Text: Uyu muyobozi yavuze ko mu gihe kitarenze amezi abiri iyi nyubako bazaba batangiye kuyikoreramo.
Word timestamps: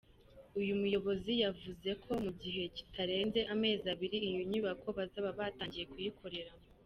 Uyu 0.59 0.73
muyobozi 0.81 1.31
yavuze 1.43 1.89
ko 2.03 2.11
mu 2.23 2.31
gihe 2.41 2.63
kitarenze 2.75 3.39
amezi 3.53 3.85
abiri 3.93 4.17
iyi 4.27 4.41
nyubako 4.51 4.87
bazaba 4.97 5.29
batangiye 5.39 5.85
kuyikoreramo. 5.93 6.65